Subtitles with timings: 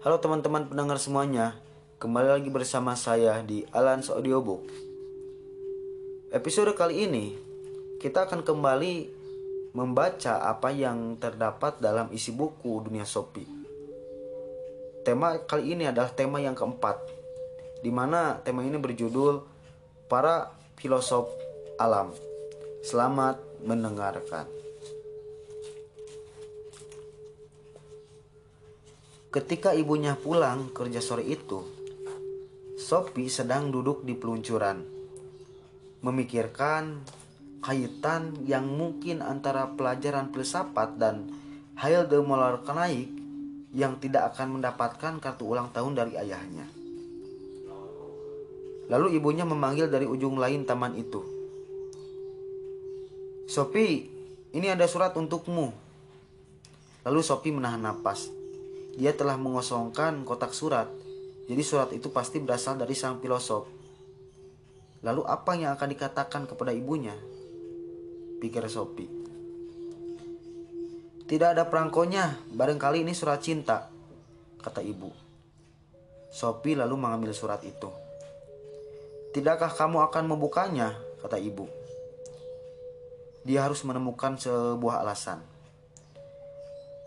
[0.00, 1.60] Halo teman-teman pendengar semuanya,
[2.00, 4.64] kembali lagi bersama saya di Alans Audiobook.
[6.32, 7.36] Episode kali ini,
[8.00, 9.12] kita akan kembali
[9.76, 13.44] membaca apa yang terdapat dalam isi buku Dunia Sopi.
[15.04, 16.96] Tema kali ini adalah tema yang keempat,
[17.84, 19.44] di mana tema ini berjudul
[20.08, 20.48] Para
[20.80, 21.28] Filosof
[21.76, 22.16] Alam.
[22.80, 24.59] Selamat mendengarkan.
[29.30, 31.62] Ketika ibunya pulang kerja sore itu,
[32.74, 34.82] Sophie sedang duduk di peluncuran,
[36.02, 36.98] memikirkan
[37.62, 41.30] kaitan yang mungkin antara pelajaran filsafat dan
[41.78, 43.06] Hilde Moller-Knaik
[43.70, 46.66] yang tidak akan mendapatkan kartu ulang tahun dari ayahnya.
[48.90, 51.22] Lalu ibunya memanggil dari ujung lain taman itu.
[53.46, 54.10] Sophie,
[54.58, 55.70] ini ada surat untukmu.
[57.06, 58.39] Lalu Sophie menahan napas
[59.00, 60.84] dia telah mengosongkan kotak surat.
[61.48, 63.64] Jadi surat itu pasti berasal dari sang filosof.
[65.00, 67.16] Lalu apa yang akan dikatakan kepada ibunya?
[68.44, 69.08] Pikir Sophie.
[71.24, 73.88] Tidak ada perangkonya, barangkali ini surat cinta,
[74.60, 75.08] kata ibu.
[76.28, 77.88] Sophie lalu mengambil surat itu.
[79.32, 80.92] Tidakkah kamu akan membukanya?
[81.24, 81.64] kata ibu.
[83.48, 85.40] Dia harus menemukan sebuah alasan.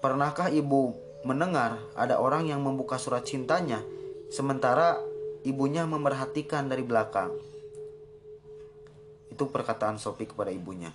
[0.01, 3.79] Pernahkah ibu mendengar ada orang yang membuka surat cintanya,
[4.27, 4.99] sementara
[5.47, 7.31] ibunya memerhatikan dari belakang.
[9.31, 10.91] Itu perkataan Sophie kepada ibunya.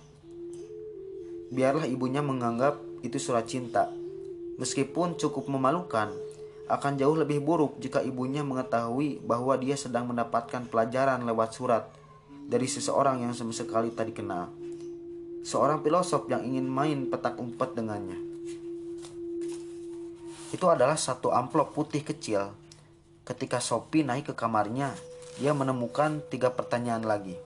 [1.49, 3.89] Biarlah ibunya menganggap itu surat cinta.
[4.61, 6.13] Meskipun cukup memalukan,
[6.69, 11.89] akan jauh lebih buruk jika ibunya mengetahui bahwa dia sedang mendapatkan pelajaran lewat surat
[12.29, 14.53] dari seseorang yang sama sekali tadi kenal.
[15.41, 18.28] Seorang filosof yang ingin main petak umpet dengannya
[20.49, 22.49] itu adalah satu amplop putih kecil.
[23.21, 24.97] Ketika Sophie naik ke kamarnya,
[25.37, 27.37] dia menemukan tiga pertanyaan lagi.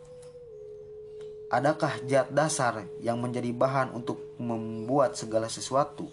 [1.52, 6.10] Adakah zat dasar yang menjadi bahan untuk membuat segala sesuatu?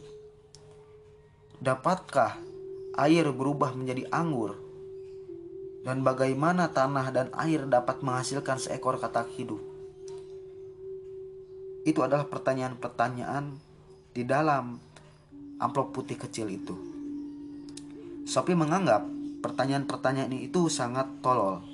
[1.63, 2.37] Dapatkah
[2.99, 4.59] air berubah menjadi anggur?
[5.81, 9.63] Dan bagaimana tanah dan air dapat menghasilkan seekor katak hidup?
[11.89, 13.57] Itu adalah pertanyaan-pertanyaan
[14.13, 14.77] di dalam
[15.57, 16.90] amplop putih kecil itu.
[18.29, 19.05] Sophie menganggap
[19.41, 21.65] pertanyaan-pertanyaan itu sangat tolol.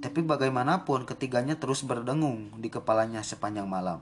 [0.00, 4.00] Tapi bagaimanapun ketiganya terus berdengung di kepalanya sepanjang malam.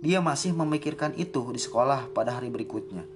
[0.00, 3.06] Dia masih memikirkan itu di sekolah pada hari berikutnya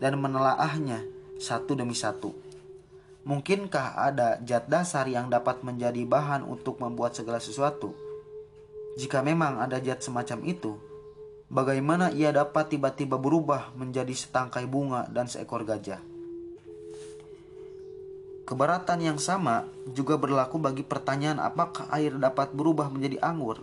[0.00, 1.04] dan menelaahnya
[1.36, 2.32] satu demi satu.
[3.22, 7.94] Mungkinkah ada zat dasar yang dapat menjadi bahan untuk membuat segala sesuatu?
[8.98, 10.74] Jika memang ada zat semacam itu,
[11.52, 16.11] Bagaimana ia dapat tiba-tiba berubah menjadi setangkai bunga dan seekor gajah?
[18.42, 23.62] Keberatan yang sama juga berlaku bagi pertanyaan apakah air dapat berubah menjadi anggur.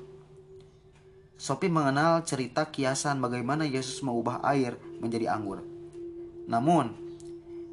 [1.40, 5.64] Sophie mengenal cerita kiasan bagaimana Yesus mengubah air menjadi anggur.
[6.48, 6.92] Namun,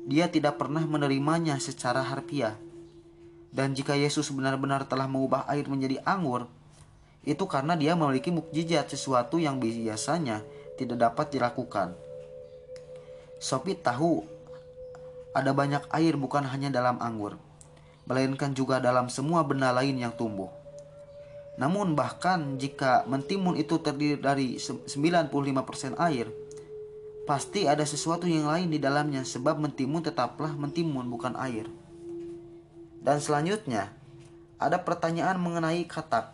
[0.07, 2.55] dia tidak pernah menerimanya secara harfiah.
[3.51, 6.47] Dan jika Yesus benar-benar telah mengubah air menjadi anggur,
[7.27, 10.47] itu karena dia memiliki mukjizat sesuatu yang biasanya
[10.79, 11.99] tidak dapat dilakukan.
[13.43, 14.23] Sophie tahu
[15.37, 17.37] ada banyak air bukan hanya dalam anggur,
[18.09, 20.49] melainkan juga dalam semua benda lain yang tumbuh.
[21.61, 24.89] Namun bahkan jika mentimun itu terdiri dari 95%
[26.01, 26.33] air,
[27.29, 31.69] pasti ada sesuatu yang lain di dalamnya sebab mentimun tetaplah mentimun bukan air.
[33.05, 33.93] Dan selanjutnya,
[34.57, 36.33] ada pertanyaan mengenai katak.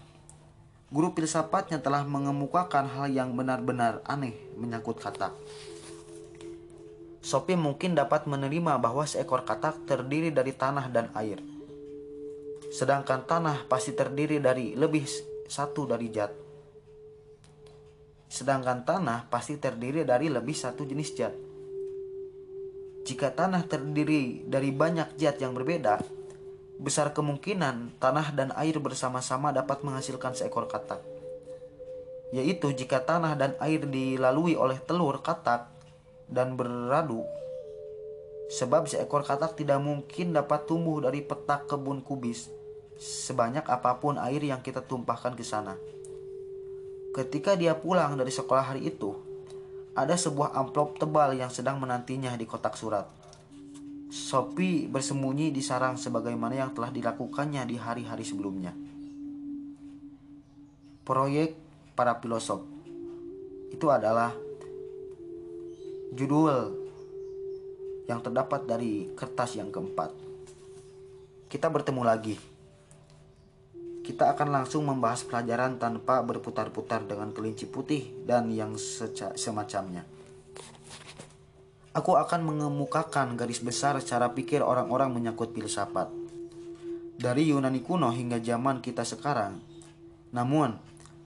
[0.94, 5.34] Guru filsafatnya telah mengemukakan hal yang benar-benar aneh menyangkut katak.
[7.22, 11.38] Sophie mungkin dapat menerima bahwa seekor katak terdiri dari tanah dan air.
[12.74, 15.06] Sedangkan tanah pasti terdiri dari lebih
[15.46, 16.34] satu dari zat.
[18.26, 21.34] Sedangkan tanah pasti terdiri dari lebih satu jenis zat.
[23.06, 26.02] Jika tanah terdiri dari banyak zat yang berbeda,
[26.82, 30.98] besar kemungkinan tanah dan air bersama-sama dapat menghasilkan seekor katak.
[32.34, 35.71] Yaitu jika tanah dan air dilalui oleh telur katak
[36.28, 37.24] dan beradu,
[38.52, 42.52] sebab seekor katak tidak mungkin dapat tumbuh dari petak kebun kubis
[43.02, 45.74] sebanyak apa pun air yang kita tumpahkan ke sana.
[47.12, 49.12] Ketika dia pulang dari sekolah hari itu,
[49.92, 53.04] ada sebuah amplop tebal yang sedang menantinya di kotak surat.
[54.12, 58.72] Sophie bersembunyi di sarang sebagaimana yang telah dilakukannya di hari-hari sebelumnya.
[61.02, 61.58] Proyek
[61.92, 62.62] para filosof
[63.72, 64.36] itu adalah
[66.12, 66.76] judul
[68.04, 70.12] yang terdapat dari kertas yang keempat.
[71.48, 72.36] Kita bertemu lagi.
[74.02, 78.74] Kita akan langsung membahas pelajaran tanpa berputar-putar dengan kelinci putih dan yang
[79.38, 80.04] semacamnya.
[81.92, 86.08] Aku akan mengemukakan garis besar cara pikir orang-orang menyangkut filsafat.
[87.20, 89.60] Dari Yunani kuno hingga zaman kita sekarang.
[90.32, 90.74] Namun,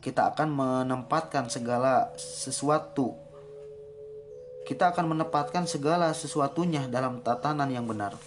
[0.03, 3.26] kita akan menempatkan segala sesuatu
[4.67, 8.19] kita akan menempatkan segala sesuatunya dalam tatanan yang benar.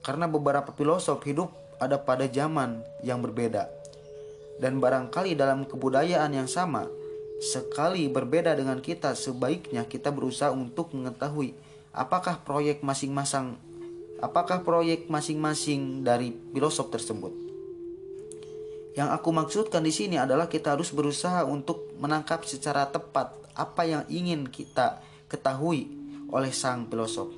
[0.00, 3.68] Karena beberapa filosof hidup ada pada zaman yang berbeda.
[4.56, 6.88] Dan barangkali dalam kebudayaan yang sama,
[7.44, 11.52] sekali berbeda dengan kita, sebaiknya kita berusaha untuk mengetahui
[11.92, 13.60] apakah proyek masing-masing
[14.20, 17.32] apakah proyek masing-masing dari filosof tersebut.
[18.92, 24.04] Yang aku maksudkan di sini adalah kita harus berusaha untuk menangkap secara tepat apa yang
[24.12, 25.00] ingin kita
[25.30, 25.86] ketahui
[26.28, 27.30] oleh sang filosof.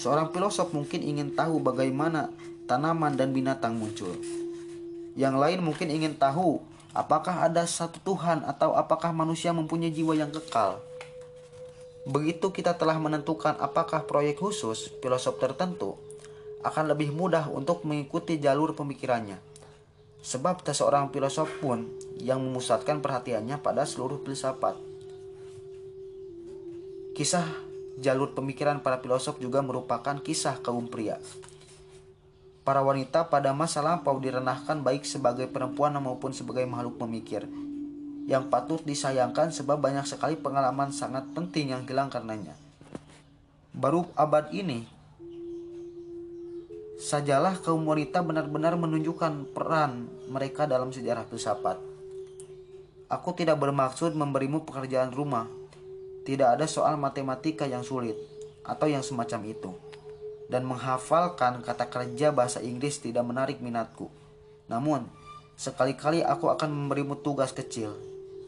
[0.00, 2.32] Seorang filosof mungkin ingin tahu bagaimana
[2.64, 4.16] tanaman dan binatang muncul.
[5.18, 6.64] Yang lain mungkin ingin tahu
[6.96, 10.80] apakah ada satu Tuhan atau apakah manusia mempunyai jiwa yang kekal.
[12.08, 16.00] Begitu kita telah menentukan apakah proyek khusus filosof tertentu,
[16.64, 19.36] akan lebih mudah untuk mengikuti jalur pemikirannya.
[20.24, 21.84] Sebab tak seorang filosof pun
[22.16, 24.87] yang memusatkan perhatiannya pada seluruh filsafat.
[27.18, 27.50] Kisah
[27.98, 31.18] jalur pemikiran para filosof juga merupakan kisah kaum pria.
[32.62, 37.42] Para wanita pada masa lampau direnahkan baik sebagai perempuan maupun sebagai makhluk pemikir
[38.30, 42.54] yang patut disayangkan sebab banyak sekali pengalaman sangat penting yang hilang karenanya.
[43.74, 44.86] Baru abad ini
[47.02, 51.82] sajalah kaum wanita benar-benar menunjukkan peran mereka dalam sejarah filsafat.
[53.10, 55.50] Aku tidak bermaksud memberimu pekerjaan rumah,
[56.28, 58.12] tidak ada soal matematika yang sulit
[58.60, 59.72] atau yang semacam itu.
[60.52, 64.12] Dan menghafalkan kata kerja bahasa Inggris tidak menarik minatku.
[64.68, 65.08] Namun,
[65.56, 67.96] sekali-kali aku akan memberimu tugas kecil.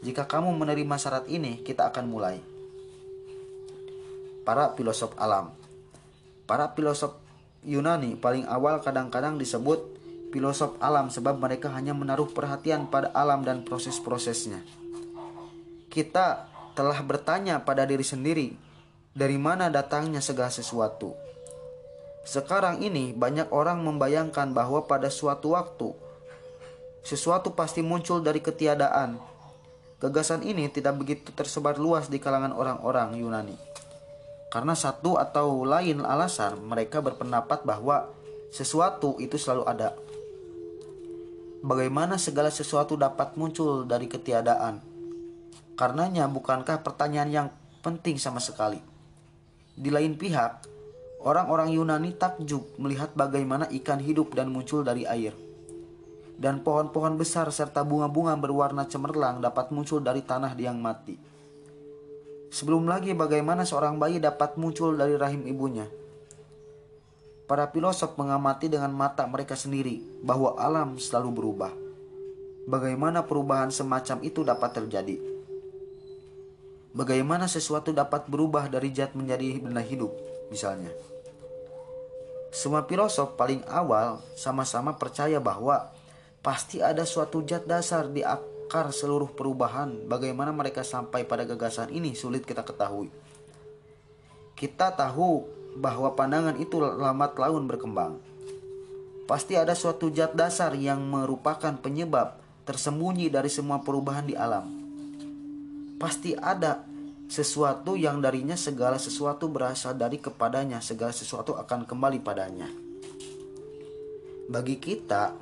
[0.05, 2.37] Jika kamu menerima syarat ini, kita akan mulai.
[4.45, 5.53] Para filosof alam.
[6.45, 7.17] Para filosof
[7.61, 9.85] Yunani paling awal kadang-kadang disebut
[10.33, 14.65] filosof alam sebab mereka hanya menaruh perhatian pada alam dan proses-prosesnya.
[15.93, 18.55] Kita telah bertanya pada diri sendiri,
[19.11, 21.13] dari mana datangnya segala sesuatu.
[22.21, 26.11] Sekarang ini banyak orang membayangkan bahwa pada suatu waktu
[27.01, 29.17] sesuatu pasti muncul dari ketiadaan.
[30.01, 33.57] Gagasan ini tidak begitu tersebar luas di kalangan orang-orang Yunani.
[34.53, 38.09] Karena satu atau lain alasan mereka berpendapat bahwa
[38.53, 39.89] sesuatu itu selalu ada.
[41.61, 44.90] Bagaimana segala sesuatu dapat muncul dari ketiadaan?
[45.81, 47.47] Karenanya bukankah pertanyaan yang
[47.81, 48.77] penting sama sekali?
[49.73, 50.61] Di lain pihak,
[51.25, 55.33] orang-orang Yunani takjub melihat bagaimana ikan hidup dan muncul dari air.
[56.37, 61.17] Dan pohon-pohon besar serta bunga-bunga berwarna cemerlang dapat muncul dari tanah yang mati.
[62.53, 65.89] Sebelum lagi bagaimana seorang bayi dapat muncul dari rahim ibunya.
[67.49, 71.73] Para filosof mengamati dengan mata mereka sendiri bahwa alam selalu berubah.
[72.69, 75.30] Bagaimana perubahan semacam itu dapat terjadi?
[76.91, 80.11] Bagaimana sesuatu dapat berubah dari zat menjadi benda hidup,
[80.51, 80.91] misalnya.
[82.51, 85.87] Semua filosof paling awal sama-sama percaya bahwa
[86.43, 90.03] pasti ada suatu zat dasar di akar seluruh perubahan.
[90.03, 93.07] Bagaimana mereka sampai pada gagasan ini sulit kita ketahui.
[94.59, 95.47] Kita tahu
[95.79, 98.19] bahwa pandangan itu lambat laun berkembang.
[99.31, 102.35] Pasti ada suatu zat dasar yang merupakan penyebab
[102.67, 104.80] tersembunyi dari semua perubahan di alam
[106.01, 106.81] pasti ada
[107.29, 112.65] sesuatu yang darinya segala sesuatu berasal dari kepadanya, segala sesuatu akan kembali padanya.
[114.49, 115.37] Bagi kita,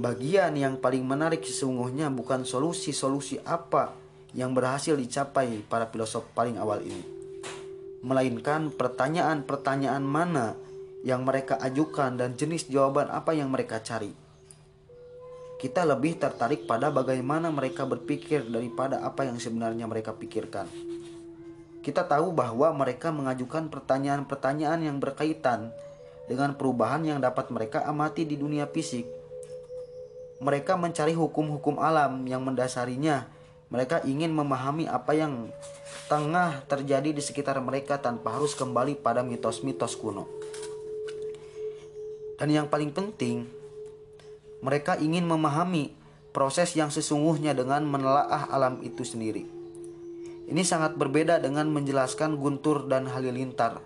[0.00, 3.92] bagian yang paling menarik sesungguhnya bukan solusi-solusi apa
[4.32, 7.04] yang berhasil dicapai para filosof paling awal ini,
[8.00, 10.56] melainkan pertanyaan-pertanyaan mana
[11.04, 14.29] yang mereka ajukan dan jenis jawaban apa yang mereka cari
[15.60, 20.64] kita lebih tertarik pada bagaimana mereka berpikir daripada apa yang sebenarnya mereka pikirkan.
[21.84, 25.68] Kita tahu bahwa mereka mengajukan pertanyaan-pertanyaan yang berkaitan
[26.24, 29.04] dengan perubahan yang dapat mereka amati di dunia fisik.
[30.40, 33.28] Mereka mencari hukum-hukum alam yang mendasarinya.
[33.68, 35.52] Mereka ingin memahami apa yang
[36.08, 40.24] tengah terjadi di sekitar mereka tanpa harus kembali pada mitos-mitos kuno.
[42.40, 43.59] Dan yang paling penting,
[44.60, 45.96] mereka ingin memahami
[46.30, 49.44] proses yang sesungguhnya dengan menelaah alam itu sendiri.
[50.50, 53.78] Ini sangat berbeda dengan menjelaskan guntur dan halilintar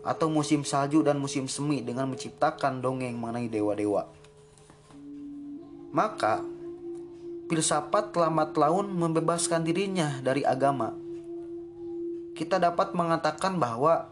[0.00, 4.08] atau musim salju dan musim semi dengan menciptakan dongeng mengenai dewa-dewa.
[5.90, 6.44] Maka,
[7.48, 10.94] filsafat lambat laun membebaskan dirinya dari agama.
[12.36, 14.08] Kita dapat mengatakan bahwa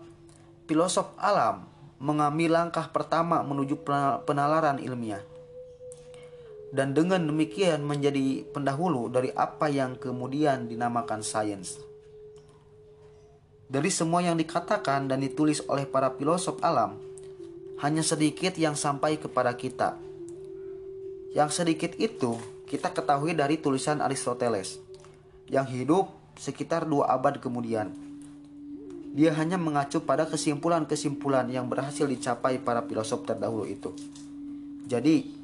[0.68, 1.64] filosof alam
[2.02, 3.80] mengambil langkah pertama menuju
[4.26, 5.22] penalaran ilmiah.
[6.68, 11.80] Dan dengan demikian menjadi pendahulu dari apa yang kemudian dinamakan sains.
[13.68, 16.96] Dari semua yang dikatakan dan ditulis oleh para filosof alam,
[17.80, 19.96] hanya sedikit yang sampai kepada kita.
[21.36, 22.36] Yang sedikit itu
[22.68, 24.80] kita ketahui dari tulisan Aristoteles
[25.48, 27.92] yang hidup sekitar dua abad kemudian.
[29.12, 33.90] Dia hanya mengacu pada kesimpulan-kesimpulan yang berhasil dicapai para filosof terdahulu itu.
[34.84, 35.37] Jadi,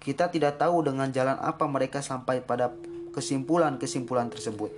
[0.00, 2.72] kita tidak tahu dengan jalan apa mereka sampai pada
[3.12, 4.72] kesimpulan-kesimpulan tersebut.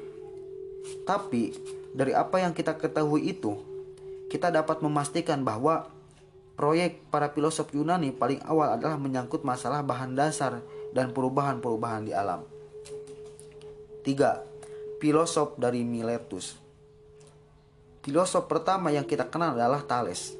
[1.06, 1.54] Tapi,
[1.94, 3.54] dari apa yang kita ketahui itu,
[4.26, 5.86] kita dapat memastikan bahwa
[6.58, 10.58] proyek para filosof Yunani paling awal adalah menyangkut masalah bahan dasar
[10.90, 12.42] dan perubahan-perubahan di alam.
[14.02, 14.98] 3.
[14.98, 16.58] Filosof dari Miletus
[18.02, 20.34] Filosof pertama yang kita kenal adalah Thales,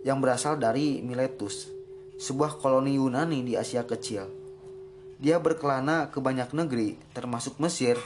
[0.00, 1.68] yang berasal dari Miletus,
[2.16, 4.24] sebuah koloni Yunani di Asia Kecil.
[5.16, 7.96] Dia berkelana ke banyak negeri, termasuk Mesir,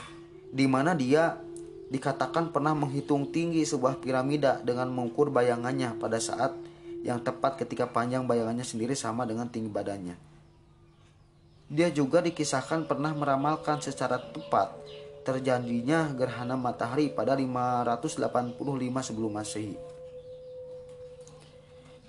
[0.51, 1.39] di mana dia
[1.91, 6.55] dikatakan pernah menghitung tinggi sebuah piramida dengan mengukur bayangannya pada saat
[7.03, 10.15] yang tepat ketika panjang bayangannya sendiri sama dengan tinggi badannya.
[11.71, 14.75] Dia juga dikisahkan pernah meramalkan secara tepat
[15.21, 18.59] terjadinya gerhana matahari pada 585
[19.07, 19.77] sebelum Masehi.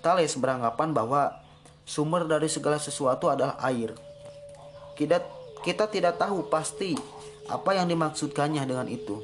[0.03, 1.42] Thales beranggapan bahwa
[1.83, 3.95] sumber dari segala sesuatu adalah air.
[4.95, 5.19] Kita,
[5.63, 6.95] kita tidak tahu pasti
[7.47, 9.19] apa yang dimaksudkannya dengan itu.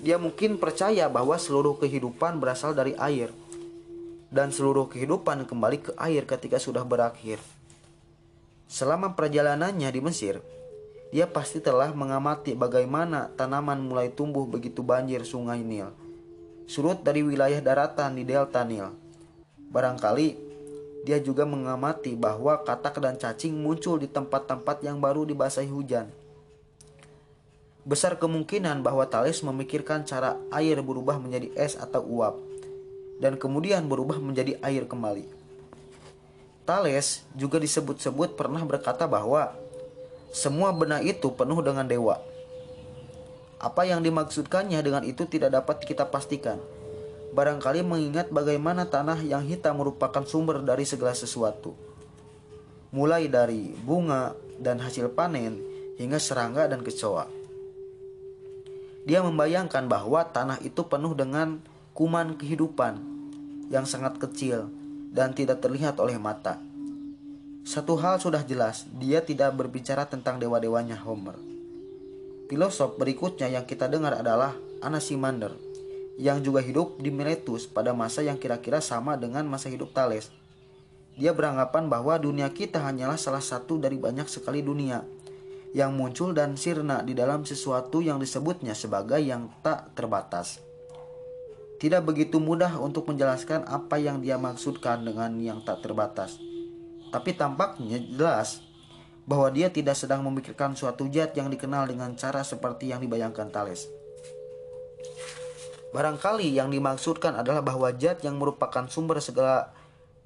[0.00, 3.32] Dia mungkin percaya bahwa seluruh kehidupan berasal dari air,
[4.28, 7.40] dan seluruh kehidupan kembali ke air ketika sudah berakhir.
[8.66, 10.42] Selama perjalanannya di Mesir,
[11.14, 15.94] dia pasti telah mengamati bagaimana tanaman mulai tumbuh begitu banjir sungai Nil,
[16.66, 18.90] surut dari wilayah daratan di delta Nil.
[19.70, 20.45] Barangkali
[21.06, 26.10] dia juga mengamati bahwa katak dan cacing muncul di tempat-tempat yang baru dibasahi hujan
[27.86, 32.34] Besar kemungkinan bahwa Thales memikirkan cara air berubah menjadi es atau uap,
[33.22, 35.22] dan kemudian berubah menjadi air kembali.
[36.66, 39.54] Thales juga disebut-sebut pernah berkata bahwa
[40.34, 42.18] semua benda itu penuh dengan dewa.
[43.62, 46.58] Apa yang dimaksudkannya dengan itu tidak dapat kita pastikan.
[47.36, 51.76] Barangkali mengingat bagaimana tanah yang hitam merupakan sumber dari segala sesuatu.
[52.96, 55.60] Mulai dari bunga dan hasil panen
[56.00, 57.28] hingga serangga dan kecoa.
[59.04, 61.60] Dia membayangkan bahwa tanah itu penuh dengan
[61.92, 63.04] kuman kehidupan
[63.68, 64.72] yang sangat kecil
[65.12, 66.56] dan tidak terlihat oleh mata.
[67.68, 71.36] Satu hal sudah jelas, dia tidak berbicara tentang dewa-dewanya Homer.
[72.48, 75.65] Filosof berikutnya yang kita dengar adalah Anaximander,
[76.16, 80.32] yang juga hidup di Miletus pada masa yang kira-kira sama dengan masa hidup Thales.
[81.16, 85.04] Dia beranggapan bahwa dunia kita hanyalah salah satu dari banyak sekali dunia
[85.76, 90.60] yang muncul dan sirna di dalam sesuatu yang disebutnya sebagai yang tak terbatas.
[91.76, 96.40] Tidak begitu mudah untuk menjelaskan apa yang dia maksudkan dengan yang tak terbatas.
[97.12, 98.64] Tapi tampaknya jelas
[99.28, 103.92] bahwa dia tidak sedang memikirkan suatu zat yang dikenal dengan cara seperti yang dibayangkan Thales.
[105.96, 109.72] Barangkali yang dimaksudkan adalah bahwa zat yang merupakan sumber segala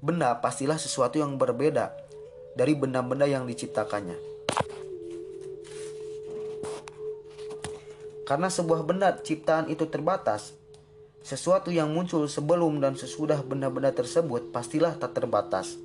[0.03, 1.95] benda pastilah sesuatu yang berbeda
[2.59, 4.19] dari benda-benda yang diciptakannya.
[8.27, 10.51] Karena sebuah benda ciptaan itu terbatas,
[11.23, 15.79] sesuatu yang muncul sebelum dan sesudah benda-benda tersebut pastilah tak terbatas.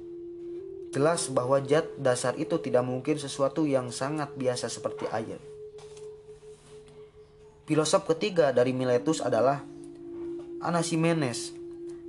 [0.91, 5.39] Jelas bahwa zat dasar itu tidak mungkin sesuatu yang sangat biasa seperti air.
[7.71, 9.76] Filosof ketiga dari Miletus adalah
[10.61, 11.53] Anaximenes.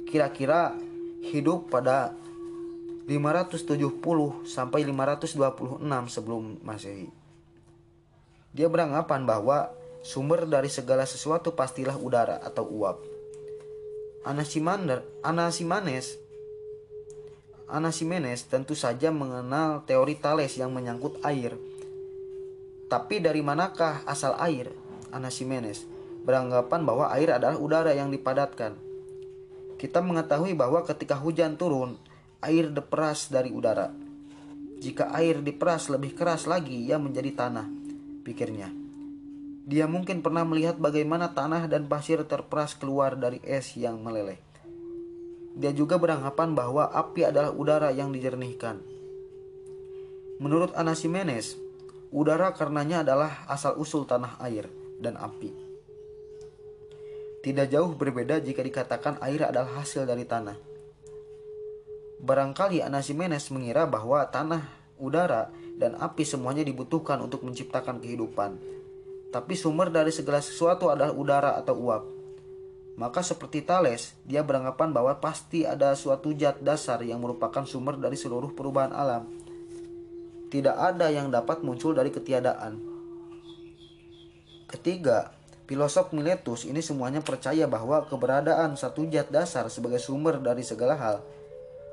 [0.08, 0.72] Kira-kira
[1.20, 2.16] hidup pada
[3.08, 7.12] 570 sampai 526 sebelum Masehi.
[8.56, 9.72] Dia beranggapan bahwa
[10.08, 13.04] Sumber dari segala sesuatu pastilah udara atau uap.
[14.24, 16.16] Anasimander, Anasimanes,
[17.68, 21.60] Anasimenes tentu saja mengenal teori Thales yang menyangkut air.
[22.88, 24.72] Tapi dari manakah asal air?
[25.12, 25.97] Anasimenes
[26.28, 28.76] beranggapan bahwa air adalah udara yang dipadatkan.
[29.80, 31.96] Kita mengetahui bahwa ketika hujan turun,
[32.44, 33.96] air diperas dari udara.
[34.84, 37.72] Jika air diperas lebih keras lagi, ia menjadi tanah,
[38.28, 38.68] pikirnya.
[39.68, 44.40] Dia mungkin pernah melihat bagaimana tanah dan pasir terperas keluar dari es yang meleleh.
[45.58, 48.84] Dia juga beranggapan bahwa api adalah udara yang dijernihkan.
[50.38, 51.58] Menurut Anasimenes,
[52.14, 54.70] udara karenanya adalah asal-usul tanah air
[55.02, 55.67] dan api.
[57.48, 60.60] Tidak jauh berbeda jika dikatakan air adalah hasil dari tanah.
[62.20, 64.68] Barangkali Anasimenes mengira bahwa tanah,
[65.00, 65.48] udara,
[65.80, 68.78] dan api semuanya dibutuhkan untuk menciptakan kehidupan
[69.28, 72.04] tapi sumber dari segala sesuatu adalah udara atau uap.
[72.98, 78.18] Maka seperti Thales, dia beranggapan bahwa pasti ada suatu zat dasar yang merupakan sumber dari
[78.18, 79.30] seluruh perubahan alam.
[80.50, 82.82] Tidak ada yang dapat muncul dari ketiadaan.
[84.66, 85.37] Ketiga,
[85.68, 91.18] filosof Miletus ini semuanya percaya bahwa keberadaan satu zat dasar sebagai sumber dari segala hal.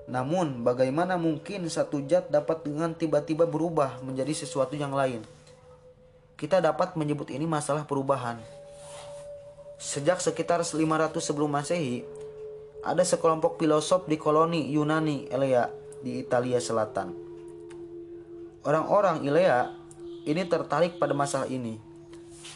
[0.09, 5.27] Namun, bagaimana mungkin satu zat dapat dengan tiba-tiba berubah menjadi sesuatu yang lain?
[6.35, 8.37] kita dapat menyebut ini masalah perubahan.
[9.79, 10.77] Sejak sekitar 500
[11.23, 12.03] sebelum Masehi,
[12.83, 15.71] ada sekelompok filosof di koloni Yunani Elea
[16.03, 17.15] di Italia Selatan.
[18.65, 19.73] Orang-orang Ilea
[20.25, 21.79] ini tertarik pada masalah ini.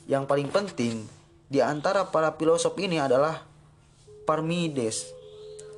[0.09, 1.05] Yang paling penting
[1.53, 3.45] di antara para filosof ini adalah
[4.25, 5.12] Parmenides,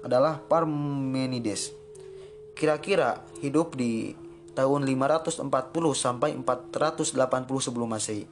[0.07, 1.75] adalah Parmenides.
[2.55, 4.15] Kira-kira hidup di
[4.55, 5.51] tahun 540
[5.99, 7.19] sampai 480
[7.59, 8.27] sebelum Masehi.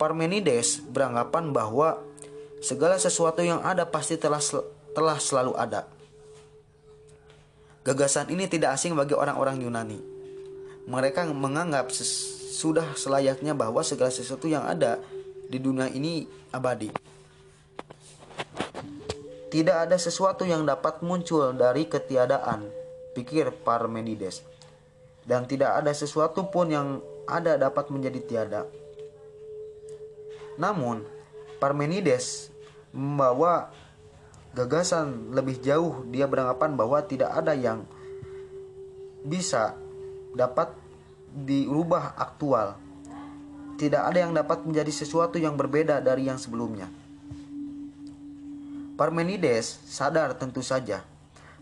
[0.00, 2.00] Parmenides beranggapan bahwa
[2.64, 4.40] segala sesuatu yang ada pasti telah
[4.96, 5.84] telah selalu ada.
[7.84, 10.00] Gagasan ini tidak asing bagi orang-orang Yunani.
[10.88, 11.92] Mereka menganggap
[12.54, 15.02] sudah selayaknya bahwa segala sesuatu yang ada
[15.50, 16.94] di dunia ini abadi.
[19.50, 22.70] Tidak ada sesuatu yang dapat muncul dari ketiadaan,
[23.14, 24.54] pikir Parmenides
[25.24, 28.62] dan tidak ada sesuatu pun yang ada dapat menjadi tiada.
[30.60, 31.02] Namun,
[31.56, 32.52] Parmenides
[32.92, 33.72] membawa
[34.52, 36.04] gagasan lebih jauh.
[36.12, 37.88] Dia beranggapan bahwa tidak ada yang
[39.24, 39.72] bisa
[40.36, 40.76] dapat
[41.34, 42.78] dirubah aktual.
[43.74, 46.86] Tidak ada yang dapat menjadi sesuatu yang berbeda dari yang sebelumnya.
[48.94, 51.02] Parmenides sadar tentu saja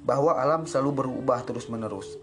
[0.04, 2.20] bahwa alam selalu berubah terus-menerus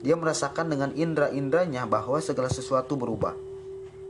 [0.00, 3.36] dia merasakan dengan indera-inderanya bahwa segala sesuatu berubah.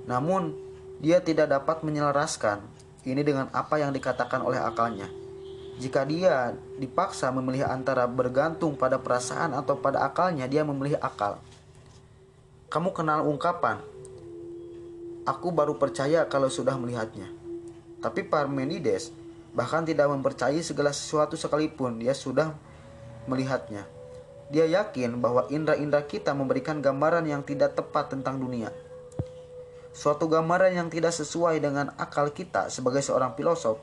[0.06, 0.54] Namun,
[1.02, 2.62] dia tidak dapat menyelaraskan
[3.02, 5.11] ini dengan apa yang dikatakan oleh akalnya.
[5.80, 11.42] Jika dia dipaksa memilih antara bergantung pada perasaan atau pada akalnya, dia memilih akal.
[12.70, 13.83] Kamu kenal ungkapan,
[15.26, 17.26] "Aku baru percaya kalau sudah melihatnya."
[17.98, 19.11] Tapi Parmenides
[19.50, 22.54] bahkan tidak mempercayai segala sesuatu sekalipun dia sudah
[23.26, 23.90] melihatnya.
[24.54, 28.70] Dia yakin bahwa indera-indera kita memberikan gambaran yang tidak tepat tentang dunia.
[29.90, 33.83] Suatu gambaran yang tidak sesuai dengan akal kita sebagai seorang filosof,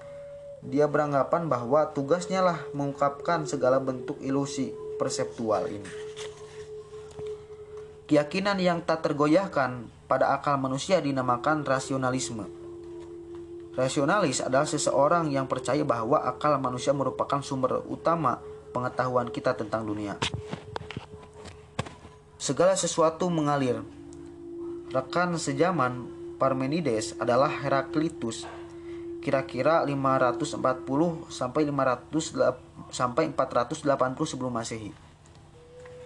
[0.63, 5.91] dia beranggapan bahwa tugasnya lah mengungkapkan segala bentuk ilusi perseptual ini.
[8.08, 12.48] Keyakinan yang tak tergoyahkan pada akal manusia dinamakan rasionalisme.
[13.76, 18.39] Rasionalis adalah seseorang yang percaya bahwa akal manusia merupakan sumber utama
[18.72, 20.15] pengetahuan kita tentang dunia.
[22.39, 23.84] Segala sesuatu mengalir.
[24.88, 26.08] Rekan sejaman
[26.39, 28.48] Parmenides adalah Heraklitus
[29.20, 30.63] kira-kira 540
[31.28, 33.84] sampai 500 sampai 480
[34.24, 34.96] sebelum Masehi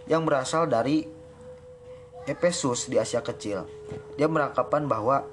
[0.09, 1.20] yang berasal dari
[2.29, 3.65] Efesus di Asia Kecil.
[4.17, 5.25] Dia beranggapan bahwa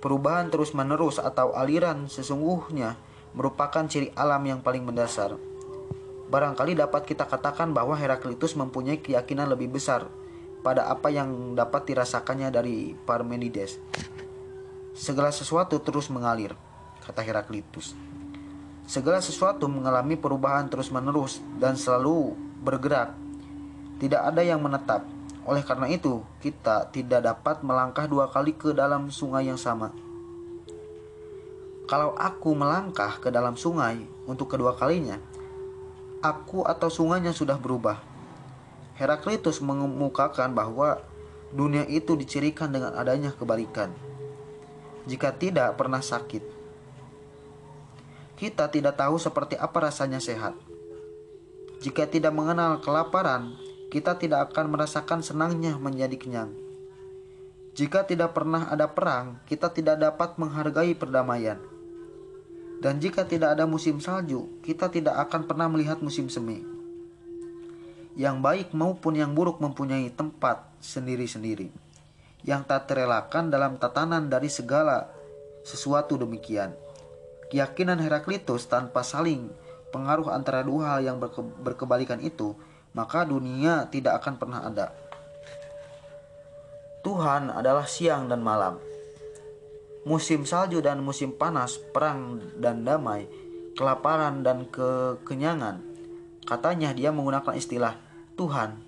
[0.00, 2.96] perubahan terus-menerus atau aliran sesungguhnya
[3.36, 5.36] merupakan ciri alam yang paling mendasar.
[6.32, 10.08] Barangkali dapat kita katakan bahwa Heraklitus mempunyai keyakinan lebih besar
[10.64, 13.76] pada apa yang dapat dirasakannya dari Parmenides.
[14.96, 16.56] Segala sesuatu terus mengalir,
[17.04, 17.92] kata Heraklitus.
[18.88, 22.32] Segala sesuatu mengalami perubahan terus-menerus dan selalu
[22.64, 23.12] bergerak.
[24.00, 25.11] Tidak ada yang menetap.
[25.42, 29.90] Oleh karena itu, kita tidak dapat melangkah dua kali ke dalam sungai yang sama.
[31.90, 35.18] Kalau aku melangkah ke dalam sungai untuk kedua kalinya,
[36.22, 38.12] aku atau sungainya sudah berubah
[39.02, 41.00] Heraklitus mengemukakan bahwa
[41.50, 43.88] dunia itu dicirikan dengan adanya kebalikan.
[45.08, 46.44] Jika tidak pernah sakit,
[48.36, 50.54] kita tidak tahu seperti apa rasanya sehat.
[51.82, 53.58] Jika tidak mengenal kelaparan,
[53.92, 56.56] kita tidak akan merasakan senangnya menjadi kenyang.
[57.76, 61.60] Jika tidak pernah ada perang, kita tidak dapat menghargai perdamaian.
[62.80, 66.72] Dan jika tidak ada musim salju, kita tidak akan pernah melihat musim semi
[68.12, 71.72] yang baik maupun yang buruk mempunyai tempat sendiri-sendiri
[72.44, 75.08] yang tak terelakkan dalam tatanan dari segala
[75.62, 76.74] sesuatu demikian.
[77.48, 79.46] Keyakinan Heraklitus tanpa saling
[79.94, 82.58] pengaruh antara dua hal yang berke berkebalikan itu,
[82.92, 84.92] maka dunia tidak akan pernah ada.
[87.02, 88.78] Tuhan adalah siang dan malam.
[90.06, 93.26] Musim salju dan musim panas, perang dan damai,
[93.74, 95.82] kelaparan dan kekenyangan.
[96.46, 97.98] Katanya dia menggunakan istilah
[98.38, 98.78] Tuhan.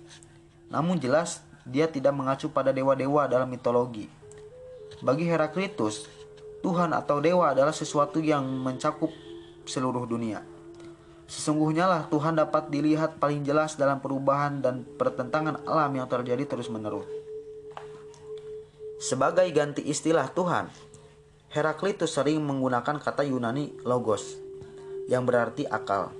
[0.71, 4.07] Namun jelas dia tidak mengacu pada dewa-dewa dalam mitologi.
[5.03, 6.07] Bagi Heraklitus,
[6.63, 9.11] Tuhan atau dewa adalah sesuatu yang mencakup
[9.67, 10.54] seluruh dunia.
[11.25, 17.09] Sesungguhnya lah Tuhan dapat dilihat paling jelas dalam perubahan dan pertentangan alam yang terjadi terus-menerus.
[19.01, 20.69] Sebagai ganti istilah Tuhan,
[21.49, 24.37] Heraklitus sering menggunakan kata Yunani logos
[25.09, 26.13] yang berarti akal.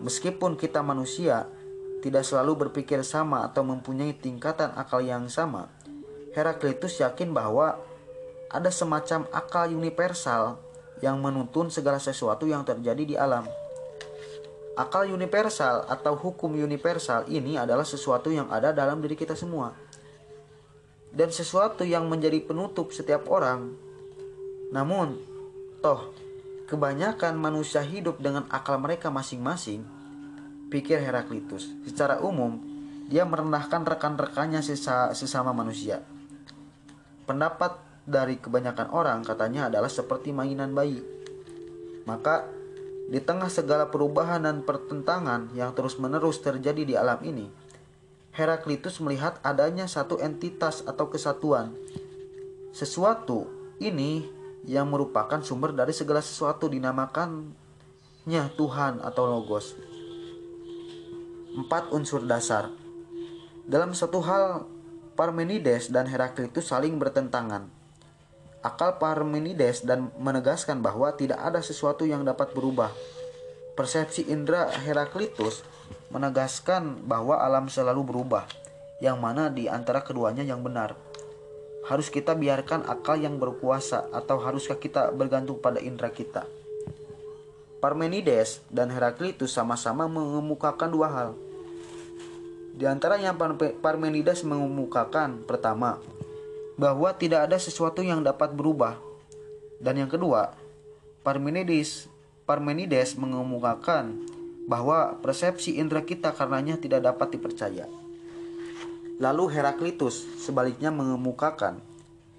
[0.00, 1.48] Meskipun kita manusia
[2.04, 5.72] tidak selalu berpikir sama atau mempunyai tingkatan akal yang sama,
[6.36, 7.80] Heraklitus yakin bahwa
[8.52, 10.60] ada semacam akal universal
[11.00, 13.44] yang menuntun segala sesuatu yang terjadi di alam.
[14.76, 19.72] Akal universal atau hukum universal ini adalah sesuatu yang ada dalam diri kita semua.
[21.08, 23.72] Dan sesuatu yang menjadi penutup setiap orang.
[24.68, 25.16] Namun,
[25.80, 26.12] toh,
[26.68, 29.80] kebanyakan manusia hidup dengan akal mereka masing-masing,
[30.68, 31.72] pikir Heraklitus.
[31.88, 32.60] Secara umum,
[33.08, 34.60] dia merendahkan rekan-rekannya
[35.16, 36.04] sesama manusia.
[37.24, 41.00] Pendapat dari kebanyakan orang katanya adalah seperti mainan bayi.
[42.06, 42.46] Maka
[43.06, 47.46] di tengah segala perubahan dan pertentangan yang terus-menerus terjadi di alam ini,
[48.34, 51.72] Heraklitus melihat adanya satu entitas atau kesatuan.
[52.74, 53.46] Sesuatu
[53.78, 54.26] ini
[54.66, 59.78] yang merupakan sumber dari segala sesuatu dinamakannya Tuhan atau Logos.
[61.56, 62.68] Empat unsur dasar.
[63.64, 64.68] Dalam satu hal,
[65.16, 67.75] Parmenides dan Heraklitus saling bertentangan
[68.66, 72.90] akal Parmenides dan menegaskan bahwa tidak ada sesuatu yang dapat berubah.
[73.78, 75.62] Persepsi indera Heraklitus
[76.10, 78.50] menegaskan bahwa alam selalu berubah,
[78.98, 80.98] yang mana di antara keduanya yang benar.
[81.86, 86.42] Harus kita biarkan akal yang berkuasa atau haruskah kita bergantung pada indera kita?
[87.78, 91.30] Parmenides dan Heraklitus sama-sama mengemukakan dua hal.
[92.74, 93.38] Di antara yang
[93.78, 96.02] Parmenides mengemukakan pertama,
[96.76, 99.00] bahwa tidak ada sesuatu yang dapat berubah.
[99.80, 100.56] Dan yang kedua,
[101.24, 102.08] Parmenides
[102.46, 104.22] Parmenides mengemukakan
[104.70, 107.90] bahwa persepsi indera kita karenanya tidak dapat dipercaya.
[109.18, 111.82] Lalu Heraklitus sebaliknya mengemukakan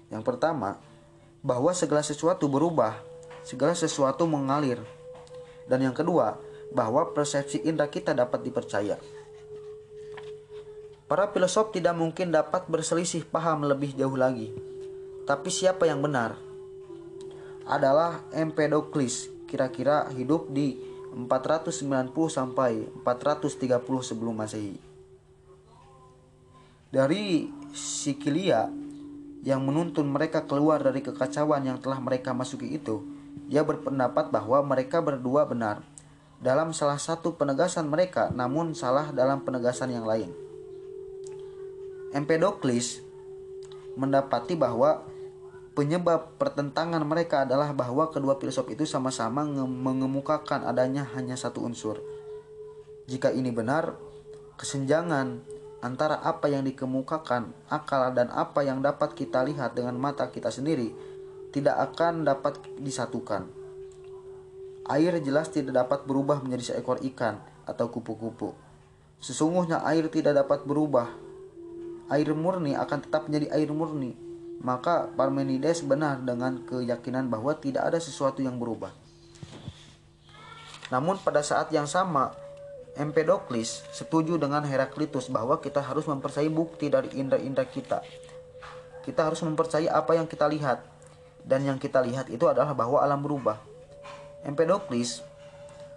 [0.08, 0.80] yang pertama
[1.44, 2.96] bahwa segala sesuatu berubah,
[3.44, 4.80] segala sesuatu mengalir.
[5.68, 6.40] Dan yang kedua,
[6.72, 8.96] bahwa persepsi indera kita dapat dipercaya.
[11.08, 14.52] Para filosof tidak mungkin dapat berselisih paham lebih jauh lagi.
[15.24, 16.36] Tapi siapa yang benar?
[17.64, 20.76] Adalah Empedokles, kira-kira hidup di
[21.16, 24.76] 490 sampai 430 sebelum Masehi.
[26.92, 28.68] Dari Sikilia
[29.48, 33.00] yang menuntun mereka keluar dari kekacauan yang telah mereka masuki itu,
[33.48, 35.80] ia berpendapat bahwa mereka berdua benar
[36.44, 40.47] dalam salah satu penegasan mereka, namun salah dalam penegasan yang lain.
[42.08, 43.04] Empedokles
[43.98, 45.04] mendapati bahwa
[45.76, 52.00] penyebab pertentangan mereka adalah bahwa kedua filsuf itu sama-sama mengemukakan adanya hanya satu unsur.
[53.06, 53.94] Jika ini benar,
[54.56, 55.44] kesenjangan
[55.84, 60.90] antara apa yang dikemukakan akal dan apa yang dapat kita lihat dengan mata kita sendiri
[61.54, 63.46] tidak akan dapat disatukan.
[64.88, 68.56] Air jelas tidak dapat berubah menjadi seekor ikan atau kupu-kupu.
[69.20, 71.27] Sesungguhnya air tidak dapat berubah
[72.08, 74.16] air murni akan tetap menjadi air murni.
[74.58, 78.90] Maka Parmenides benar dengan keyakinan bahwa tidak ada sesuatu yang berubah.
[80.90, 82.34] Namun pada saat yang sama,
[82.98, 88.02] Empedokles setuju dengan Heraklitus bahwa kita harus mempercayai bukti dari indera-indera kita.
[89.06, 90.82] Kita harus mempercayai apa yang kita lihat.
[91.46, 93.62] Dan yang kita lihat itu adalah bahwa alam berubah.
[94.42, 95.22] Empedokles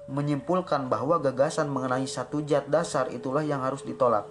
[0.05, 4.29] menyimpulkan bahwa gagasan mengenai satu zat dasar itulah yang harus ditolak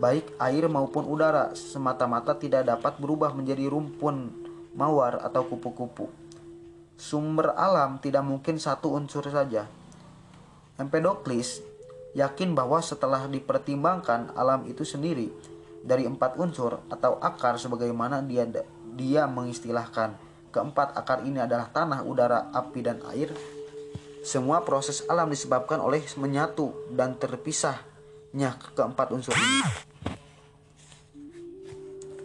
[0.00, 4.32] baik air maupun udara semata-mata tidak dapat berubah menjadi rumpun
[4.72, 6.08] mawar atau kupu-kupu.
[6.96, 9.68] Sumber alam tidak mungkin satu unsur saja.
[10.80, 11.60] Empedokles
[12.16, 15.28] yakin bahwa setelah dipertimbangkan alam itu sendiri
[15.84, 18.48] dari empat unsur atau akar sebagaimana dia
[18.96, 20.16] dia mengistilahkan
[20.50, 23.30] keempat akar ini adalah tanah, udara, api, dan air.
[24.20, 29.89] Semua proses alam disebabkan oleh menyatu dan terpisahnya keempat unsur ini.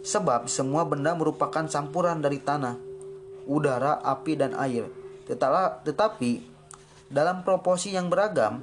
[0.06, 2.78] Sebab semua benda merupakan campuran dari tanah.
[3.46, 4.90] udara, api, dan air.
[5.26, 6.30] Tetapi
[7.06, 8.58] dalam proporsi yang beragam,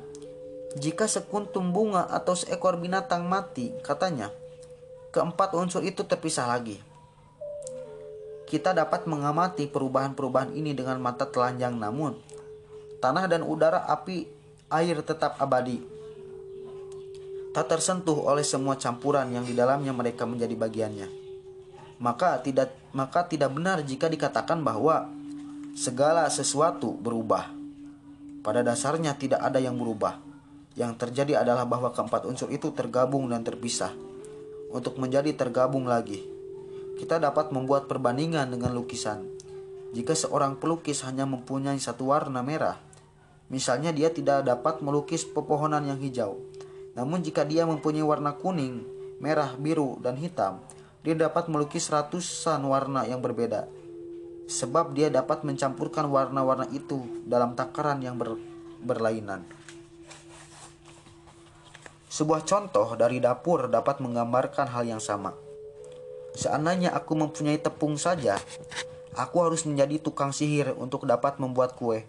[0.76, 4.28] jika sekuntum bunga atau seekor binatang mati, katanya,
[5.16, 6.84] keempat unsur itu terpisah lagi.
[8.44, 12.20] Kita dapat mengamati perubahan-perubahan ini dengan mata telanjang namun
[13.00, 14.28] tanah dan udara, api,
[14.68, 15.80] air tetap abadi.
[17.56, 21.23] Tak tersentuh oleh semua campuran yang di dalamnya mereka menjadi bagiannya.
[22.02, 25.10] Maka tidak maka tidak benar jika dikatakan bahwa
[25.74, 27.50] segala sesuatu berubah.
[28.44, 30.34] Pada dasarnya tidak ada yang berubah
[30.74, 33.94] yang terjadi adalah bahwa keempat unsur itu tergabung dan terpisah
[34.74, 36.26] untuk menjadi tergabung lagi.
[36.98, 39.22] Kita dapat membuat perbandingan dengan lukisan.
[39.94, 42.82] Jika seorang pelukis hanya mempunyai satu warna merah,
[43.54, 46.42] misalnya dia tidak dapat melukis pepohonan yang hijau.
[46.98, 48.82] Namun jika dia mempunyai warna kuning,
[49.22, 50.58] merah, biru, dan hitam,
[51.04, 53.68] dia dapat melukis ratusan warna yang berbeda.
[54.48, 58.40] Sebab dia dapat mencampurkan warna-warna itu dalam takaran yang ber
[58.84, 59.44] berlainan.
[62.08, 65.36] Sebuah contoh dari dapur dapat menggambarkan hal yang sama.
[66.36, 68.38] Seandainya aku mempunyai tepung saja,
[69.18, 72.06] aku harus menjadi tukang sihir untuk dapat membuat kue.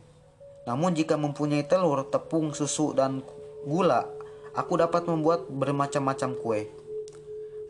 [0.64, 3.24] Namun jika mempunyai telur, tepung, susu, dan
[3.64, 4.04] gula,
[4.52, 6.61] aku dapat membuat bermacam-macam kue.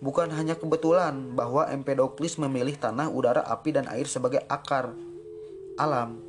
[0.04, 4.92] Bukan hanya kebetulan bahwa Empedokles memilih tanah, udara, api, dan air sebagai akar
[5.80, 6.20] alam.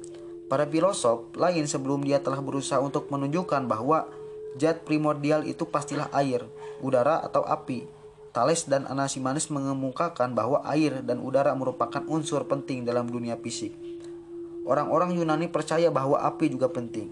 [0.48, 4.08] Para filosof lain sebelum dia telah berusaha untuk menunjukkan bahwa
[4.56, 6.48] Zat primordial itu pastilah air,
[6.80, 7.84] udara atau api.
[8.32, 13.76] Thales dan Anasimanes mengemukakan bahwa air dan udara merupakan unsur penting dalam dunia fisik.
[14.64, 17.12] Orang-orang Yunani percaya bahwa api juga penting.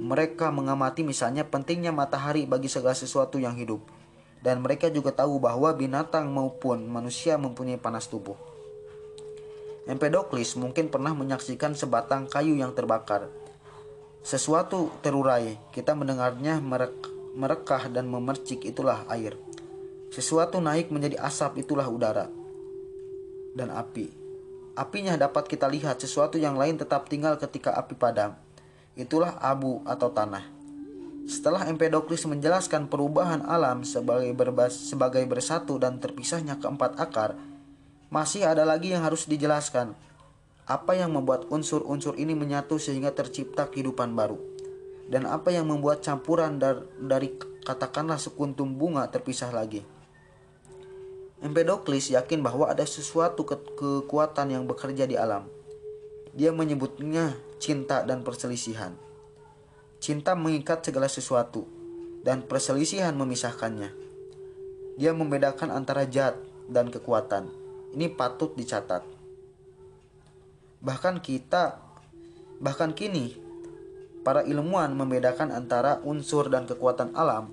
[0.00, 3.97] Mereka mengamati misalnya pentingnya matahari bagi segala sesuatu yang hidup.
[4.38, 8.38] Dan mereka juga tahu bahwa binatang maupun manusia mempunyai panas tubuh.
[9.88, 13.26] Empedokles mungkin pernah menyaksikan sebatang kayu yang terbakar
[14.28, 16.92] sesuatu terurai, kita mendengarnya merek,
[17.32, 19.38] merekah dan memercik itulah air.
[20.12, 22.28] Sesuatu naik menjadi asap itulah udara
[23.56, 24.10] dan api.
[24.76, 28.36] Apinya dapat kita lihat, sesuatu yang lain tetap tinggal ketika api padam.
[29.00, 30.57] Itulah abu atau tanah.
[31.28, 37.36] Setelah Empedokles menjelaskan perubahan alam sebagai, berbas, sebagai bersatu dan terpisahnya keempat akar,
[38.08, 39.92] masih ada lagi yang harus dijelaskan,
[40.64, 44.40] apa yang membuat unsur-unsur ini menyatu sehingga tercipta kehidupan baru?
[45.04, 49.84] Dan apa yang membuat campuran dar dari katakanlah sekuntum bunga terpisah lagi?
[51.44, 55.44] Empedokles yakin bahwa ada sesuatu ke kekuatan yang bekerja di alam.
[56.32, 59.07] Dia menyebutnya cinta dan perselisihan.
[59.98, 61.66] Cinta mengikat segala sesuatu
[62.22, 63.90] dan perselisihan memisahkannya.
[64.94, 66.38] Dia membedakan antara jat
[66.70, 67.50] dan kekuatan.
[67.98, 69.02] Ini patut dicatat.
[70.78, 71.82] Bahkan kita
[72.62, 73.34] bahkan kini
[74.22, 77.50] para ilmuwan membedakan antara unsur dan kekuatan alam.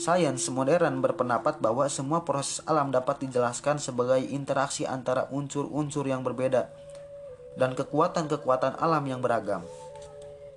[0.00, 6.72] Sains modern berpendapat bahwa semua proses alam dapat dijelaskan sebagai interaksi antara unsur-unsur yang berbeda
[7.60, 9.60] dan kekuatan-kekuatan alam yang beragam.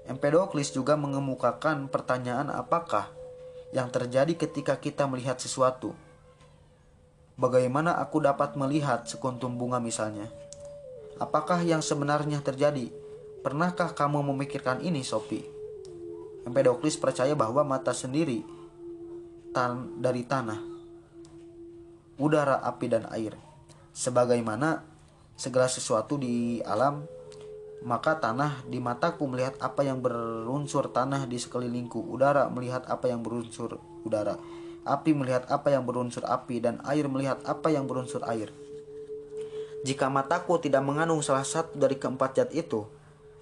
[0.05, 3.09] Empedokles juga mengemukakan pertanyaan apakah
[3.73, 5.97] yang terjadi ketika kita melihat sesuatu.
[7.35, 10.29] Bagaimana aku dapat melihat sekuntum bunga misalnya?
[11.17, 12.87] Apakah yang sebenarnya terjadi?
[13.43, 15.43] Pernahkah kamu memikirkan ini, Sophie?
[16.45, 18.45] Empedokles percaya bahwa mata sendiri
[19.49, 20.59] tan dari tanah,
[22.21, 23.33] udara, api, dan air.
[23.95, 24.83] Sebagaimana
[25.35, 27.07] segala sesuatu di alam,
[27.83, 33.19] maka tanah di mataku melihat apa yang berunsur tanah di sekelilingku, udara melihat apa yang
[33.25, 34.39] berunsur udara,
[34.87, 38.53] api melihat apa yang berunsur api, dan air melihat apa yang berunsur air.
[39.85, 42.85] Jika mataku tidak mengandung salah satu dari keempat zat itu,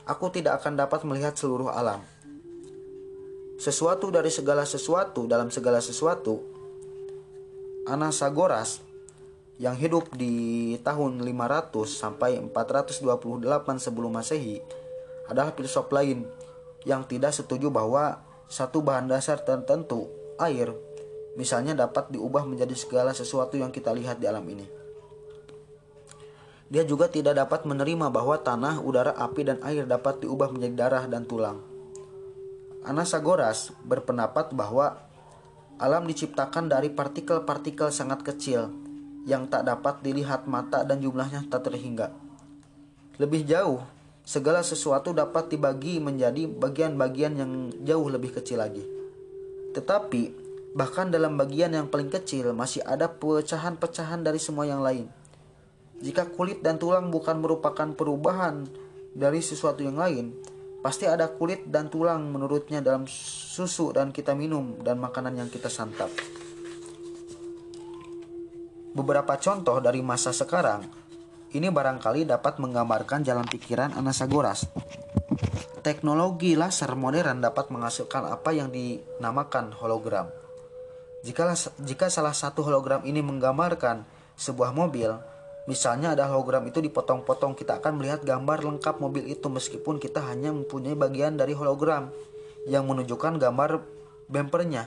[0.03, 2.03] aku tidak akan dapat melihat seluruh alam.
[3.55, 6.43] Sesuatu dari segala sesuatu dalam segala sesuatu,
[7.83, 8.79] Anasagoras
[9.61, 13.05] yang hidup di tahun 500 sampai 428
[13.77, 14.57] sebelum Masehi
[15.29, 16.25] adalah filsuf lain
[16.83, 20.09] yang tidak setuju bahwa satu bahan dasar tertentu,
[20.41, 20.73] air,
[21.39, 24.65] misalnya dapat diubah menjadi segala sesuatu yang kita lihat di alam ini.
[26.73, 31.05] Dia juga tidak dapat menerima bahwa tanah, udara, api, dan air dapat diubah menjadi darah
[31.05, 31.61] dan tulang.
[32.83, 34.97] Anasagoras berpendapat bahwa
[35.77, 38.82] alam diciptakan dari partikel-partikel sangat kecil
[39.23, 42.11] yang tak dapat dilihat mata dan jumlahnya tak terhingga.
[43.17, 43.79] Lebih jauh,
[44.23, 47.51] segala sesuatu dapat dibagi menjadi bagian-bagian yang
[47.83, 48.83] jauh lebih kecil lagi.
[49.73, 50.21] Tetapi,
[50.75, 55.07] bahkan dalam bagian yang paling kecil masih ada pecahan-pecahan dari semua yang lain–
[56.03, 58.67] jika kulit dan tulang bukan merupakan perubahan
[59.15, 60.35] dari sesuatu yang lain,
[60.83, 65.71] pasti ada kulit dan tulang menurutnya dalam susu dan kita minum dan makanan yang kita
[65.71, 66.11] santap.
[68.93, 70.85] Beberapa contoh dari masa sekarang
[71.53, 74.69] ini barangkali dapat menggambarkan jalan pikiran Anasagoras.
[75.81, 80.29] Teknologi laser modern dapat menghasilkan apa yang dinamakan hologram.
[81.25, 84.05] Jika, jika salah satu hologram ini menggambarkan
[84.37, 85.09] sebuah mobil,
[85.65, 90.53] misalnya ada hologram itu dipotong-potong, kita akan melihat gambar lengkap mobil itu meskipun kita hanya
[90.53, 92.13] mempunyai bagian dari hologram
[92.69, 93.81] yang menunjukkan gambar
[94.29, 94.85] bempernya.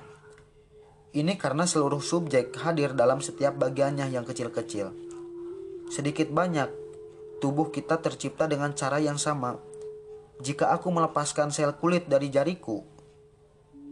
[1.17, 4.93] Ini karena seluruh subjek hadir dalam setiap bagiannya yang kecil-kecil.
[5.89, 6.69] Sedikit banyak,
[7.41, 9.57] tubuh kita tercipta dengan cara yang sama.
[10.45, 12.85] Jika aku melepaskan sel kulit dari jariku,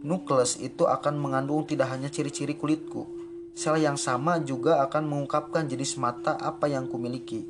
[0.05, 3.09] nukleus itu akan mengandung tidak hanya ciri-ciri kulitku.
[3.57, 7.41] Sel yang sama juga akan mengungkapkan jenis mata apa yang kumiliki,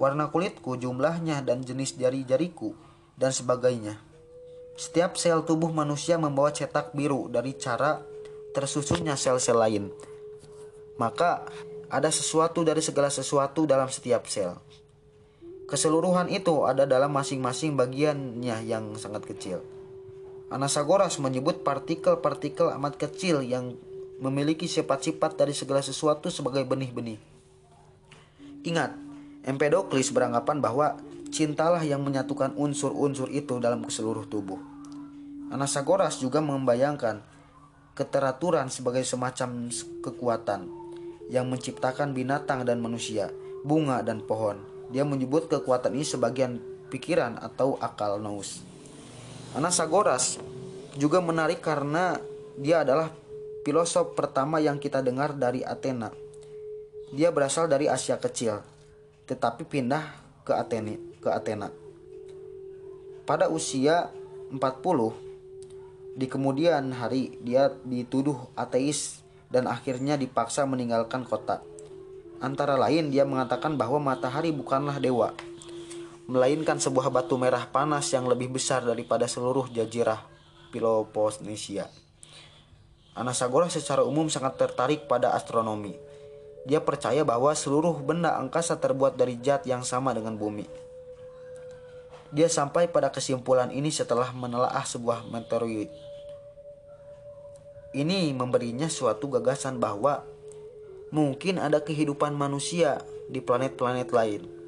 [0.00, 2.72] warna kulitku, jumlahnya, dan jenis jari-jariku,
[3.20, 4.00] dan sebagainya.
[4.80, 8.00] Setiap sel tubuh manusia membawa cetak biru dari cara
[8.50, 9.84] tersusunnya sel-sel lain.
[11.00, 11.46] Maka
[11.90, 14.54] ada sesuatu dari segala sesuatu dalam setiap sel.
[15.70, 19.62] Keseluruhan itu ada dalam masing-masing bagiannya yang sangat kecil.
[20.50, 23.78] Anasagoras menyebut partikel-partikel amat kecil yang
[24.18, 27.22] memiliki sifat-sifat dari segala sesuatu sebagai benih-benih.
[28.66, 28.92] Ingat,
[29.46, 30.98] Empedokles beranggapan bahwa
[31.30, 34.58] cintalah yang menyatukan unsur-unsur itu dalam seluruh tubuh.
[35.54, 37.24] Anasagoras juga membayangkan
[38.00, 39.68] keteraturan sebagai semacam
[40.00, 40.72] kekuatan
[41.28, 43.28] yang menciptakan binatang dan manusia,
[43.60, 44.56] bunga dan pohon.
[44.88, 46.56] Dia menyebut kekuatan ini sebagian
[46.88, 48.64] pikiran atau akal nous.
[49.52, 50.40] Anasagoras
[50.96, 52.16] juga menarik karena
[52.56, 53.12] dia adalah
[53.68, 56.08] filosof pertama yang kita dengar dari Athena.
[57.12, 58.64] Dia berasal dari Asia Kecil,
[59.28, 60.02] tetapi pindah
[60.40, 60.96] ke Athena.
[61.20, 61.68] Ke Athena.
[63.28, 64.08] Pada usia
[64.48, 65.29] 40,
[66.14, 71.62] di kemudian hari dia dituduh ateis dan akhirnya dipaksa meninggalkan kota.
[72.40, 75.36] Antara lain dia mengatakan bahwa matahari bukanlah dewa,
[76.30, 80.22] melainkan sebuah batu merah panas yang lebih besar daripada seluruh jazirah
[80.70, 81.90] Peloponnesia.
[83.18, 85.98] Anasagoras secara umum sangat tertarik pada astronomi.
[86.64, 90.89] Dia percaya bahwa seluruh benda angkasa terbuat dari zat yang sama dengan bumi.
[92.30, 95.90] Dia sampai pada kesimpulan ini setelah menelaah sebuah meteoroid.
[97.90, 100.22] Ini memberinya suatu gagasan bahwa
[101.10, 104.60] mungkin ada kehidupan manusia di planet-planet lain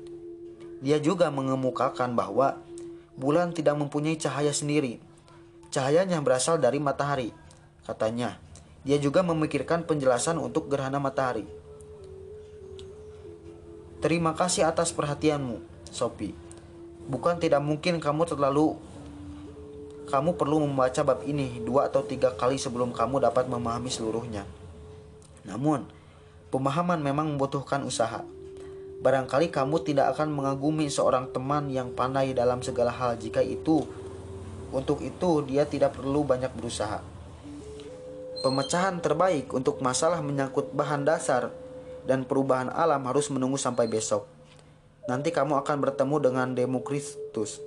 [0.82, 2.58] dia juga mengemukakan bahwa
[3.14, 4.98] bulan tidak mempunyai cahaya sendiri.
[5.70, 7.30] Cahayanya berasal dari matahari,
[7.86, 8.42] katanya.
[8.82, 11.46] Dia juga memikirkan penjelasan untuk gerhana matahari.
[14.02, 15.62] Terima kasih atas perhatianmu,
[15.94, 16.34] Sophie.
[17.10, 18.78] Bukan tidak mungkin kamu terlalu
[20.12, 24.44] kamu perlu membaca bab ini dua atau tiga kali sebelum kamu dapat memahami seluruhnya.
[25.48, 25.88] Namun,
[26.52, 28.20] pemahaman memang membutuhkan usaha.
[29.02, 33.82] Barangkali kamu tidak akan mengagumi seorang teman yang pandai dalam segala hal jika itu
[34.72, 37.02] untuk itu dia tidak perlu banyak berusaha.
[38.42, 41.50] Pemecahan terbaik untuk masalah menyangkut bahan dasar
[42.08, 44.26] dan perubahan alam harus menunggu sampai besok.
[45.10, 47.58] Nanti kamu akan bertemu dengan Demokritus.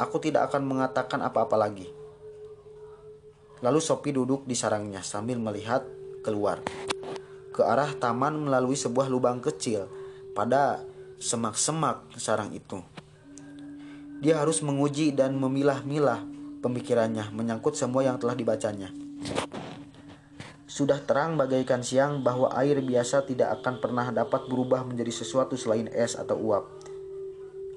[0.00, 1.86] Aku tidak akan mengatakan apa-apa lagi.
[3.62, 5.84] Lalu Sophie duduk di sarangnya sambil melihat
[6.24, 6.64] keluar
[7.52, 9.84] ke arah taman melalui sebuah lubang kecil
[10.32, 10.80] pada
[11.20, 12.80] semak-semak sarang itu.
[14.24, 16.24] Dia harus menguji dan memilah-milah
[16.64, 18.88] pemikirannya menyangkut semua yang telah dibacanya.
[20.64, 25.92] Sudah terang bagaikan siang bahwa air biasa tidak akan pernah dapat berubah menjadi sesuatu selain
[25.92, 26.79] es atau uap.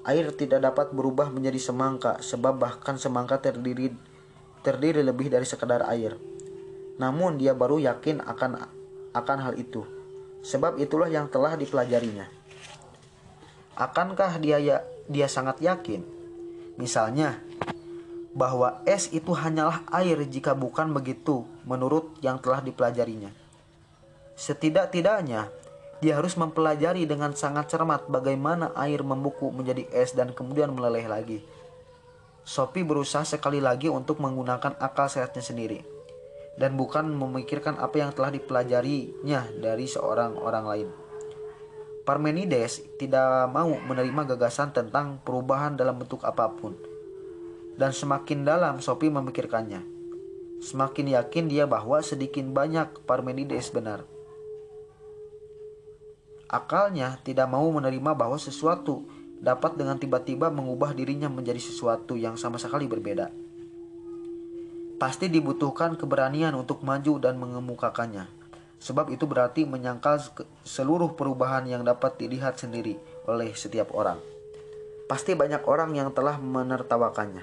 [0.04, 3.96] Air tidak dapat berubah menjadi semangka sebab bahkan semangka terdiri
[4.60, 6.16] terdiri lebih dari sekedar air.
[7.00, 8.50] Namun dia baru yakin akan
[9.16, 9.84] akan hal itu.
[10.44, 12.28] Sebab itulah yang telah dipelajarinya.
[13.74, 16.04] Akankah dia ya, dia sangat yakin?
[16.76, 17.40] Misalnya,
[18.36, 23.30] bahwa es itu hanyalah air jika bukan begitu menurut yang telah dipelajarinya.
[24.34, 25.48] Setidak-tidaknya,
[26.04, 31.40] dia harus mempelajari dengan sangat cermat bagaimana air membuku menjadi es dan kemudian meleleh lagi.
[32.44, 35.80] Sophie berusaha sekali lagi untuk menggunakan akal sehatnya sendiri
[36.60, 40.88] dan bukan memikirkan apa yang telah dipelajarinya dari seorang orang lain.
[42.04, 46.76] Parmenides tidak mau menerima gagasan tentang perubahan dalam bentuk apa pun.
[47.80, 49.80] Dan semakin dalam Sophie memikirkannya,
[50.60, 54.13] semakin yakin dia bahwa sedikit banyak Parmenides benar.
[56.54, 59.02] Akalnya tidak mau menerima bahwa sesuatu
[59.42, 63.34] dapat dengan tiba-tiba mengubah dirinya menjadi sesuatu yang sama sekali berbeda.
[64.94, 68.30] Pasti dibutuhkan keberanian untuk maju dan mengemukakannya,
[68.78, 70.22] sebab itu berarti menyangkal
[70.62, 74.22] seluruh perubahan yang dapat dilihat sendiri oleh setiap orang.
[75.10, 77.42] Pasti banyak orang yang telah menertawakannya.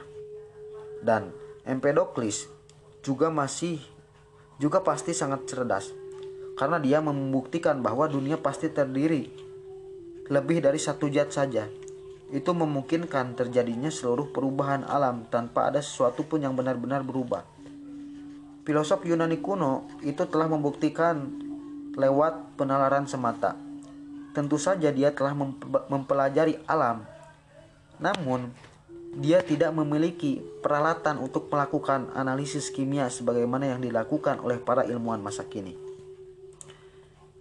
[1.03, 1.35] Dan
[1.67, 2.47] Empedokles
[3.03, 3.83] juga masih
[4.55, 6.00] juga pasti sangat cerdas
[6.55, 9.27] karena dia membuktikan bahwa dunia pasti terdiri
[10.31, 11.67] lebih dari satu zat saja
[12.31, 17.43] itu memungkinkan terjadinya seluruh perubahan alam tanpa ada sesuatu pun yang benar-benar berubah.
[18.63, 21.27] Filosof Yunani kuno itu telah membuktikan
[21.99, 23.59] lewat penalaran semata.
[24.31, 25.35] Tentu saja dia telah
[25.91, 27.03] mempelajari alam.
[27.99, 28.47] Namun,
[29.19, 35.43] dia tidak memiliki peralatan untuk melakukan analisis kimia sebagaimana yang dilakukan oleh para ilmuwan masa
[35.43, 35.90] kini.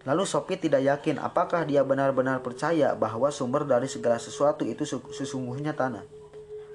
[0.09, 5.76] Lalu Sophie tidak yakin apakah dia benar-benar percaya bahwa sumber dari segala sesuatu itu sesungguhnya
[5.76, 6.09] tanah,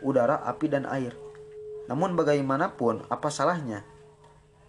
[0.06, 1.18] udara, api, dan air.
[1.90, 3.82] Namun bagaimanapun, apa salahnya?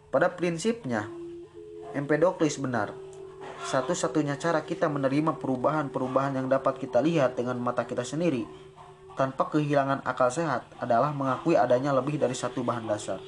[0.09, 1.04] Pada prinsipnya,
[1.96, 2.92] Empedokles benar.
[3.64, 8.44] Satu-satunya cara kita menerima perubahan-perubahan yang dapat kita lihat dengan mata kita sendiri
[9.16, 13.18] tanpa kehilangan akal sehat adalah mengakui adanya lebih dari satu bahan dasar.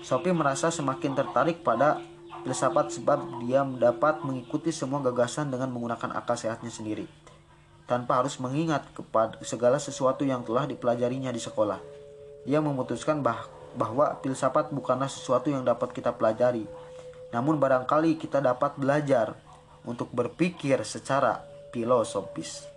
[0.00, 2.00] Sophie merasa semakin tertarik pada
[2.42, 7.08] filsafat sebab dia dapat mengikuti semua gagasan dengan menggunakan akal sehatnya sendiri
[7.90, 11.82] tanpa harus mengingat kepada segala sesuatu yang telah dipelajarinya di sekolah.
[12.46, 16.70] Dia memutuskan bah bahwa filsafat bukanlah sesuatu yang dapat kita pelajari,
[17.34, 19.34] namun barangkali kita dapat belajar
[19.82, 21.42] untuk berpikir secara
[21.74, 22.70] filosofis.